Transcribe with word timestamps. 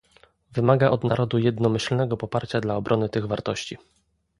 Wymaga 0.51 0.89
od 0.91 1.03
narodu 1.03 1.37
jednomyślnego 1.37 2.17
poparcia 2.17 2.61
dla 2.61 2.75
obrony 2.75 3.09
tych 3.09 3.25
wartości 3.25 3.77